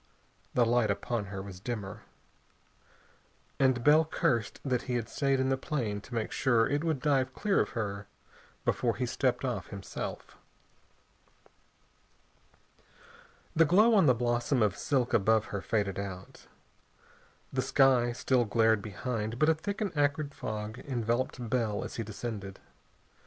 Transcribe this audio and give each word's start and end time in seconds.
The 0.55 0.65
light 0.65 0.89
upon 0.89 1.25
her 1.25 1.43
was 1.43 1.59
dimmer. 1.59 2.01
And 3.59 3.83
Bell 3.83 4.03
cursed 4.03 4.59
that 4.65 4.81
he 4.89 4.95
had 4.95 5.07
stayed 5.07 5.39
in 5.39 5.49
the 5.49 5.57
plane 5.59 6.01
to 6.01 6.15
make 6.15 6.31
sure 6.31 6.67
it 6.67 6.83
would 6.83 7.03
dive 7.03 7.35
clear 7.35 7.59
of 7.61 7.69
her 7.77 8.07
before 8.65 8.95
he 8.95 9.05
stepped 9.05 9.45
off 9.45 9.67
himself. 9.67 10.37
The 13.55 13.65
glow 13.65 13.93
on 13.93 14.07
the 14.07 14.15
blossom 14.15 14.63
of 14.63 14.75
silk 14.75 15.13
above 15.13 15.45
her 15.53 15.61
faded 15.61 15.99
out. 15.99 16.47
The 17.53 17.61
sky 17.61 18.11
still 18.11 18.45
glared 18.45 18.81
behind, 18.81 19.37
but 19.37 19.49
a 19.49 19.53
thick 19.53 19.81
and 19.81 19.95
acrid 19.95 20.33
fog 20.33 20.79
enveloped 20.79 21.47
Bell 21.47 21.83
as 21.83 21.97
he 21.97 22.03
descended. 22.03 22.59